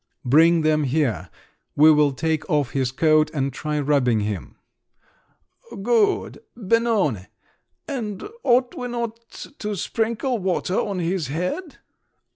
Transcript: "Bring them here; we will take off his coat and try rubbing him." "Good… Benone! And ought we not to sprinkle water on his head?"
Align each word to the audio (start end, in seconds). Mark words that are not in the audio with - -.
"Bring 0.25 0.63
them 0.63 0.85
here; 0.85 1.29
we 1.75 1.91
will 1.91 2.11
take 2.11 2.49
off 2.49 2.71
his 2.71 2.91
coat 2.91 3.29
and 3.35 3.53
try 3.53 3.79
rubbing 3.79 4.21
him." 4.21 4.55
"Good… 5.83 6.39
Benone! 6.57 7.27
And 7.87 8.23
ought 8.41 8.73
we 8.75 8.87
not 8.87 9.29
to 9.59 9.75
sprinkle 9.75 10.39
water 10.39 10.73
on 10.73 10.97
his 10.97 11.27
head?" 11.27 11.77